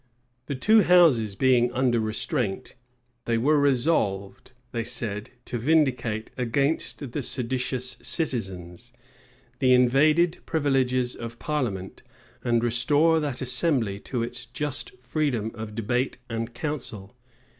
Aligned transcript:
The 0.47 0.55
two 0.55 0.81
houses 0.81 1.35
being 1.35 1.71
under 1.73 1.99
restraint, 1.99 2.73
they 3.25 3.37
were 3.37 3.59
resolved, 3.59 4.51
they 4.71 4.83
said, 4.83 5.29
to 5.45 5.59
vindicate, 5.59 6.31
against 6.39 7.11
the 7.13 7.21
seditious 7.21 7.97
citizens, 8.01 8.91
the 9.59 9.73
invaded 9.75 10.39
privileges 10.47 11.15
of 11.15 11.37
parliament, 11.37 12.01
and 12.43 12.63
restore 12.63 13.19
that 13.19 13.43
assembly 13.43 13.99
to 13.99 14.23
its 14.23 14.47
just 14.47 14.89
freedom 14.97 15.51
of 15.53 15.75
debate 15.75 16.17
and 16.27 16.55
counsel. 16.55 17.15